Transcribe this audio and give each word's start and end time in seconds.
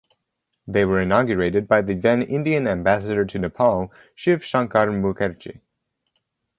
They 0.67 0.83
were 0.83 0.99
inaugurated 0.99 1.67
by 1.67 1.83
the 1.83 1.93
then 1.93 2.23
Indian 2.23 2.65
ambassador 2.65 3.23
to 3.23 3.37
Nepal 3.37 3.93
Shiv 4.15 4.43
Shankar 4.43 4.87
Mukherjee. 4.87 5.61